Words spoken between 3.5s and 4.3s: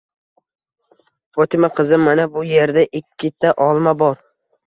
olma bor.